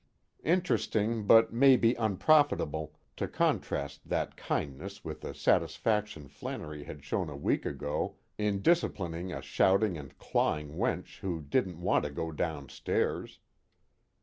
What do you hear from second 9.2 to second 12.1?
a shouting and clawing wench who didn't want to